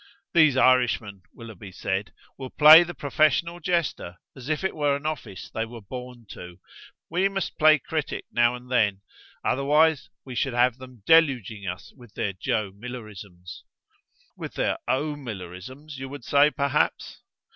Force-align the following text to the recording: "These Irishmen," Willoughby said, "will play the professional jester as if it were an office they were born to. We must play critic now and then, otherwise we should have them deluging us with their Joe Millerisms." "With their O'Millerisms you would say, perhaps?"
"These 0.33 0.57
Irishmen," 0.57 1.21
Willoughby 1.31 1.71
said, 1.71 2.11
"will 2.35 2.49
play 2.49 2.81
the 2.81 2.95
professional 2.95 3.59
jester 3.59 4.17
as 4.35 4.49
if 4.49 4.63
it 4.63 4.75
were 4.75 4.95
an 4.95 5.05
office 5.05 5.51
they 5.53 5.63
were 5.63 5.79
born 5.79 6.25
to. 6.31 6.59
We 7.11 7.29
must 7.29 7.59
play 7.59 7.77
critic 7.77 8.25
now 8.31 8.55
and 8.55 8.71
then, 8.71 9.01
otherwise 9.43 10.09
we 10.25 10.33
should 10.33 10.55
have 10.55 10.79
them 10.79 11.03
deluging 11.05 11.67
us 11.67 11.93
with 11.95 12.15
their 12.15 12.33
Joe 12.33 12.71
Millerisms." 12.75 13.61
"With 14.35 14.55
their 14.55 14.79
O'Millerisms 14.87 15.99
you 15.99 16.09
would 16.09 16.23
say, 16.23 16.49
perhaps?" 16.49 17.21